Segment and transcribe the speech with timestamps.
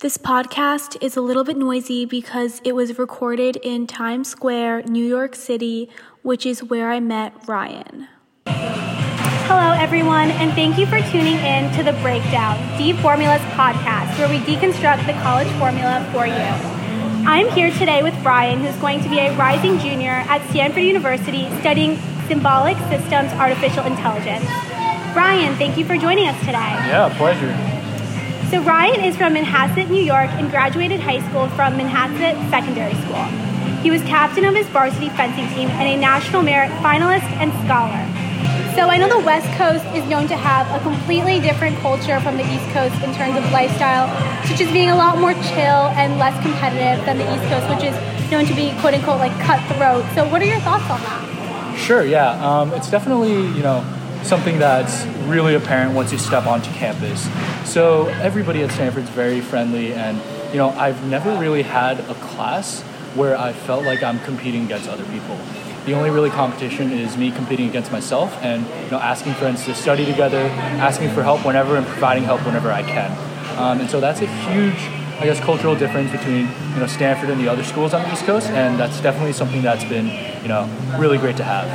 [0.00, 5.04] This podcast is a little bit noisy because it was recorded in Times Square, New
[5.04, 5.90] York City,
[6.22, 8.06] which is where I met Ryan.
[8.46, 14.28] Hello, everyone, and thank you for tuning in to The Breakdown, D Formulas podcast, where
[14.28, 16.46] we deconstruct the college formula for you.
[17.26, 21.50] I'm here today with Ryan, who's going to be a rising junior at Stanford University
[21.58, 24.44] studying symbolic systems artificial intelligence.
[25.16, 26.52] Ryan, thank you for joining us today.
[26.86, 27.77] Yeah, pleasure.
[28.50, 33.22] So Ryan is from Manhasset, New York, and graduated high school from Manhasset Secondary School.
[33.84, 38.00] He was captain of his varsity fencing team and a national merit finalist and scholar.
[38.72, 42.38] So I know the West Coast is known to have a completely different culture from
[42.38, 44.08] the East Coast in terms of lifestyle,
[44.46, 47.84] such as being a lot more chill and less competitive than the East Coast, which
[47.84, 50.08] is known to be quote unquote like cutthroat.
[50.14, 51.76] So what are your thoughts on that?
[51.76, 52.32] Sure, yeah.
[52.40, 53.84] Um, it's definitely, you know,
[54.22, 57.28] something that's really apparent once you step onto campus.
[57.70, 60.20] So everybody at Stanford's very friendly, and
[60.52, 62.82] you know I've never really had a class
[63.14, 65.38] where I felt like I'm competing against other people.
[65.86, 69.74] The only really competition is me competing against myself, and you know asking friends to
[69.74, 70.40] study together,
[70.80, 73.10] asking for help whenever, and providing help whenever I can.
[73.58, 74.78] Um, and so that's a huge
[75.20, 78.24] I guess cultural difference between you know Stanford and the other schools on the East
[78.24, 80.06] Coast, and that's definitely something that's been
[80.42, 81.66] you know really great to have.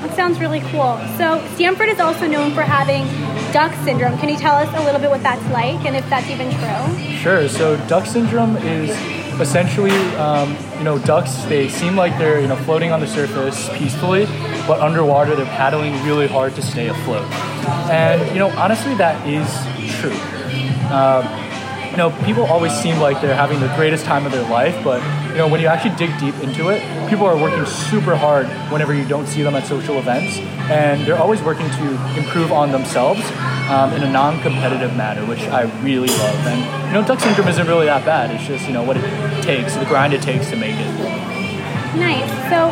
[0.00, 0.98] That sounds really cool.
[1.18, 3.04] So Stanford is also known for having
[3.52, 4.16] duck syndrome.
[4.18, 7.16] Can you tell us a little bit what that's like and if that's even true?
[7.16, 7.48] Sure.
[7.48, 8.90] So duck syndrome is
[9.40, 11.34] essentially, um, you know, ducks.
[11.44, 14.24] They seem like they're you know floating on the surface peacefully,
[14.66, 17.30] but underwater they're paddling really hard to stay afloat.
[17.90, 19.46] And you know, honestly, that is
[20.00, 20.16] true.
[20.90, 21.26] Um,
[21.90, 25.00] you know, people always seem like they're having the greatest time of their life, but
[25.30, 28.92] you know, when you actually dig deep into it, people are working super hard whenever
[28.92, 33.22] you don't see them at social events, and they're always working to improve on themselves
[33.70, 36.46] um, in a non-competitive manner, which I really love.
[36.46, 38.34] And you know, duck syndrome isn't really that bad.
[38.34, 40.90] It's just you know what it takes, the grind it takes to make it.
[41.96, 42.30] Nice.
[42.50, 42.70] So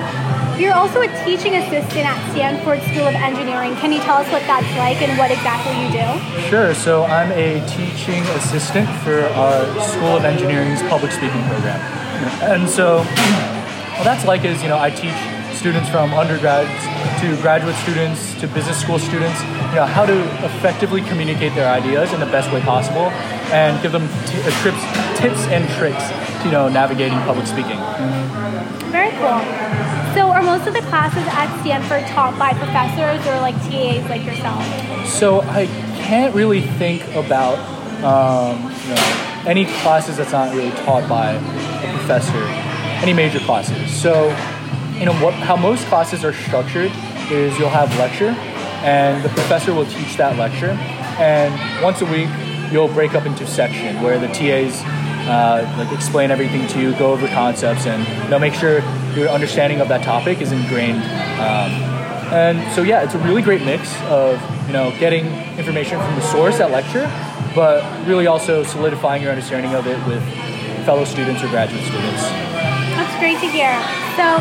[0.59, 3.77] you're also a teaching assistant at Stanford School of Engineering.
[3.77, 6.51] Can you tell us what that's like and what exactly you do?
[6.51, 6.75] Sure.
[6.75, 11.98] So I'm a teaching assistant for our School of Engineering's public speaking program.
[12.43, 15.15] And so what that's like is, you know, I teach
[15.59, 16.71] students from undergrads
[17.21, 22.13] to graduate students to business school students, you know, how to effectively communicate their ideas
[22.13, 23.11] in the best way possible
[23.51, 24.81] and give them t- uh, trips,
[25.19, 26.09] tips and tricks
[26.43, 27.79] to, you know, navigating public speaking.
[28.95, 29.43] Very cool.
[30.15, 34.25] So, are most of the classes at Stanford taught by professors or like TAs like
[34.25, 34.63] yourself?
[35.09, 35.67] So, I
[36.07, 37.59] can't really think about
[38.05, 41.35] um, you know, any classes that's not really taught by
[42.09, 42.43] professor,
[43.03, 43.95] any major classes.
[43.95, 44.29] So,
[44.99, 46.91] you know, what, how most classes are structured
[47.31, 48.31] is you'll have lecture,
[48.81, 50.71] and the professor will teach that lecture,
[51.21, 51.53] and
[51.85, 52.31] once a week
[52.73, 54.81] you'll break up into section where the TAs
[55.29, 58.79] uh, like explain everything to you, go over concepts, and know make sure
[59.15, 61.03] your understanding of that topic is ingrained.
[61.39, 61.71] Um,
[62.33, 65.27] and so yeah, it's a really great mix of you know getting
[65.59, 67.05] information from the source at lecture,
[67.55, 70.48] but really also solidifying your understanding of it with
[70.89, 72.23] fellow students or graduate students.
[72.97, 73.69] That's great to hear.
[74.17, 74.41] So,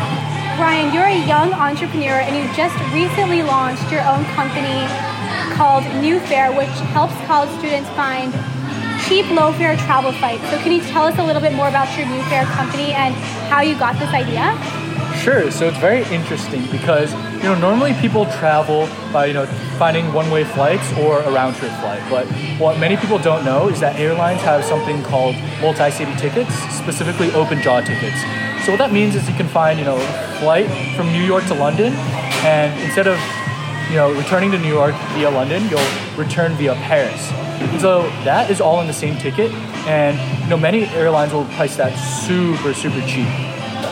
[0.56, 4.88] Ryan, you're a young entrepreneur and you just recently launched your own company
[5.52, 8.32] called NuFare, which helps college students find
[9.04, 10.40] cheap, low fare travel flights.
[10.48, 13.12] So, can you tell us a little bit more about your New Fare company and
[13.52, 14.56] how you got this idea?
[15.18, 15.50] Sure.
[15.50, 19.46] So it's very interesting because you know normally people travel by you know
[19.76, 22.02] finding one-way flights or a round-trip flight.
[22.08, 22.26] But
[22.58, 27.60] what many people don't know is that airlines have something called multi-city tickets, specifically open
[27.62, 28.20] jaw tickets.
[28.64, 29.98] So what that means is you can find you know
[30.38, 31.92] flight from New York to London,
[32.46, 33.18] and instead of
[33.90, 37.28] you know returning to New York via London, you'll return via Paris.
[37.82, 39.50] So that is all in the same ticket,
[39.86, 43.47] and you know many airlines will price that super super cheap.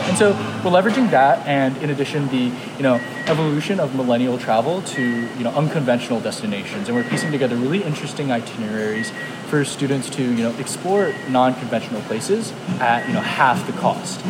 [0.07, 0.31] And so
[0.63, 2.95] we're leveraging that, and in addition, the you know
[3.25, 8.31] evolution of millennial travel to you know unconventional destinations, and we're piecing together really interesting
[8.31, 9.11] itineraries
[9.47, 14.23] for students to you know explore non-conventional places at you know half the cost.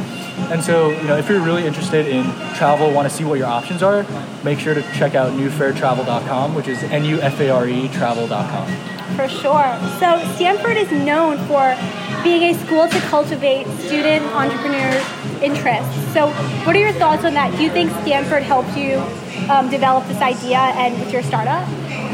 [0.51, 2.25] And so you know if you're really interested in
[2.55, 4.03] travel, want to see what your options are,
[4.43, 8.97] make sure to check out nufaretravel.com, which is n-u-f-a-r-e travel.com.
[9.15, 9.79] For sure.
[9.99, 11.77] So Stanford is known for
[12.23, 15.01] being a school to cultivate student entrepreneurs'
[15.41, 16.13] interests.
[16.13, 16.29] So,
[16.65, 17.55] what are your thoughts on that?
[17.57, 19.03] Do you think Stanford helped you
[19.49, 21.67] um, develop this idea and with your startup?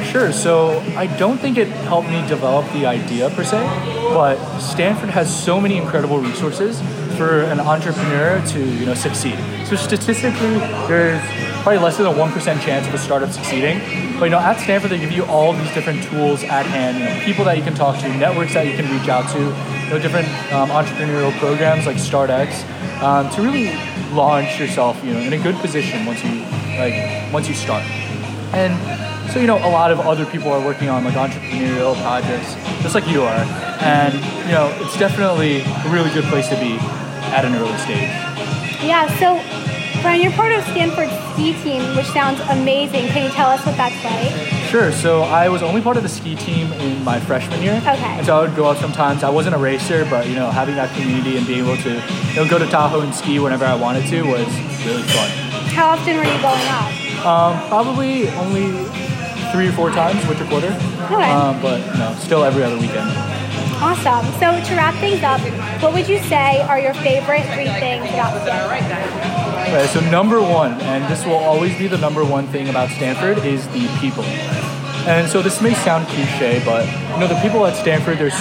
[0.05, 0.31] Sure.
[0.31, 3.63] So I don't think it helped me develop the idea per se,
[4.13, 6.81] but Stanford has so many incredible resources
[7.17, 9.37] for an entrepreneur to you know succeed.
[9.65, 11.21] So statistically, there's
[11.63, 13.79] probably less than a one percent chance of a startup succeeding.
[14.19, 16.99] But you know, at Stanford, they give you all these different tools at hand.
[16.99, 19.39] You know, people that you can talk to, networks that you can reach out to,
[19.39, 22.63] you know, different um, entrepreneurial programs like StartX
[23.01, 23.71] um, to really
[24.13, 26.41] launch yourself, you know, in a good position once you
[26.77, 27.83] like once you start.
[28.53, 28.73] And
[29.31, 32.95] so you know, a lot of other people are working on like entrepreneurial projects, just
[32.95, 33.45] like you are,
[33.81, 34.13] and
[34.45, 36.77] you know, it's definitely a really good place to be
[37.33, 38.09] at an early stage.
[38.83, 39.07] Yeah.
[39.17, 39.41] So,
[40.01, 43.07] Brian, you're part of Stanford's ski team, which sounds amazing.
[43.07, 44.52] Can you tell us what that's like?
[44.73, 44.91] Sure.
[44.91, 47.75] So I was only part of the ski team in my freshman year.
[47.75, 48.17] Okay.
[48.17, 49.21] And so I would go out sometimes.
[49.21, 52.35] I wasn't a racer, but you know, having that community and being able to you
[52.35, 54.47] know go to Tahoe and ski whenever I wanted to was
[54.83, 55.29] really fun.
[55.77, 56.89] How often were you going out?
[57.23, 58.71] Um, probably only
[59.51, 60.73] three or four times winter quarter.
[61.05, 61.29] Okay.
[61.29, 63.11] Um, but you know, still every other weekend.
[63.77, 64.25] Awesome.
[64.39, 65.39] So to wrap things up,
[65.83, 69.43] what would you say are your favorite three things about Stanford?
[69.73, 73.39] Right, so number one, and this will always be the number one thing about Stanford,
[73.45, 74.23] is the people.
[75.05, 78.31] And so this may sound cliche, but you know the people at Stanford they're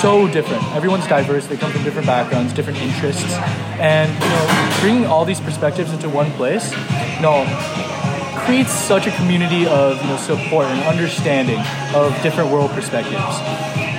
[0.00, 0.62] so different.
[0.76, 1.48] Everyone's diverse.
[1.48, 3.32] They come from different backgrounds, different interests,
[3.80, 7.44] and you know bringing all these perspectives into one place, you know,
[8.46, 11.58] creates such a community of you know support and understanding
[11.96, 13.34] of different world perspectives.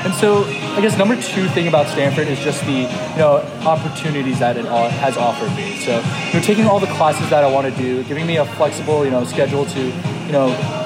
[0.05, 4.39] And so I guess number two thing about Stanford is just the you know opportunities
[4.39, 5.75] that it has offered me.
[5.79, 5.97] So
[6.27, 9.03] you know taking all the classes that I want to do, giving me a flexible
[9.03, 10.78] you know schedule to you know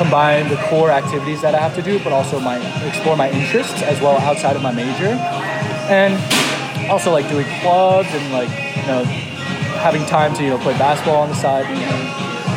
[0.00, 2.56] combine the core activities that I have to do, but also my
[2.88, 5.12] explore my interests as well outside of my major,
[5.92, 6.16] and
[6.90, 9.04] also like doing clubs and like you know
[9.84, 12.00] having time to you know play basketball on the side you know,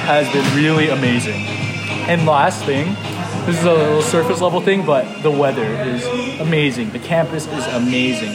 [0.08, 1.46] has been really amazing.
[2.08, 2.96] And last thing
[3.46, 6.06] this is a little surface level thing, but the weather is
[6.40, 6.92] amazing.
[6.92, 8.32] The campus is amazing.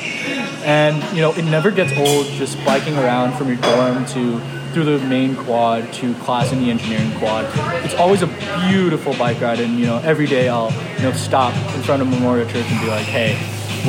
[0.68, 4.38] And, you know, it never gets old just biking around from your dorm to
[4.72, 7.46] through the main quad to class in the engineering quad.
[7.84, 8.26] It's always a
[8.68, 12.08] beautiful bike ride, and you know every day I'll you know stop in front of
[12.08, 13.34] Memorial Church and be like, hey,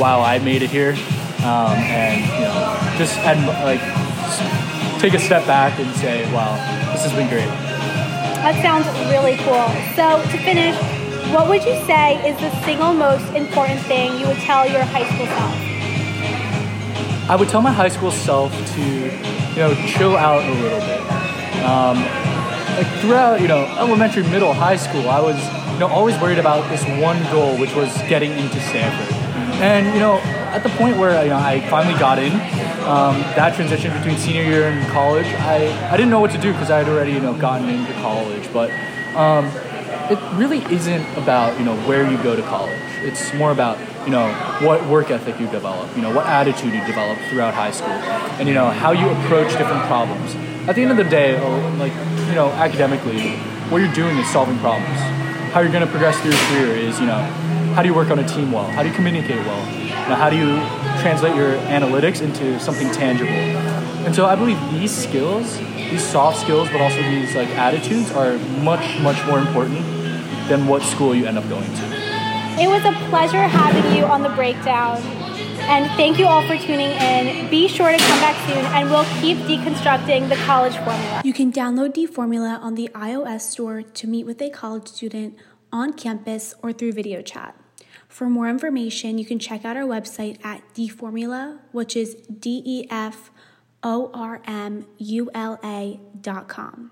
[0.00, 0.92] wow, I made it here,
[1.44, 3.80] um, and you know just and like
[5.00, 6.56] take a step back and say, wow,
[6.92, 7.48] this has been great.
[8.40, 9.68] That sounds really cool.
[9.96, 10.74] So to finish,
[11.30, 15.04] what would you say is the single most important thing you would tell your high
[15.14, 15.69] school self?
[17.30, 21.00] I would tell my high school self to, you know, chill out a little bit.
[21.62, 21.96] Um,
[22.74, 25.38] like throughout, you know, elementary, middle, high school, I was,
[25.72, 29.14] you know, always worried about this one goal, which was getting into Stanford.
[29.62, 32.32] And you know, at the point where you know I finally got in,
[32.88, 36.50] um, that transition between senior year and college, I, I didn't know what to do
[36.50, 38.70] because I had already you know gotten into college, but
[39.14, 39.46] um,
[40.10, 42.80] it really isn't about you know where you go to college.
[43.02, 44.32] It's more about you know
[44.62, 47.88] what work ethic you develop, you know what attitude you develop throughout high school,
[48.38, 50.34] and you know how you approach different problems.
[50.68, 51.92] At the end of the day, oh, like
[52.28, 53.36] you know academically,
[53.70, 54.98] what you're doing is solving problems.
[55.52, 57.20] How you're going to progress through your career is you know
[57.74, 58.64] how do you work on a team well?
[58.64, 59.62] How do you communicate well?
[60.16, 60.58] How do you
[61.00, 63.30] translate your analytics into something tangible?
[63.30, 68.38] And so I believe these skills, these soft skills, but also these like attitudes are
[68.64, 69.84] much, much more important
[70.48, 71.89] than what school you end up going to.
[72.60, 74.98] It was a pleasure having you on the breakdown.
[75.62, 77.48] And thank you all for tuning in.
[77.48, 81.22] Be sure to come back soon and we'll keep deconstructing the college formula.
[81.24, 85.38] You can download D Formula on the iOS store to meet with a college student
[85.72, 87.58] on campus or through video chat.
[88.08, 92.86] For more information, you can check out our website at deformula, which is D E
[92.90, 93.30] F
[93.82, 96.90] O R M U L A dot com.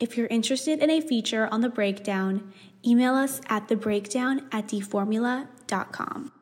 [0.00, 2.52] If you're interested in a feature on the breakdown,
[2.86, 6.32] email us at thebreakdown at deformula.com.